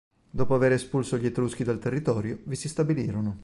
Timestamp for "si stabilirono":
2.55-3.37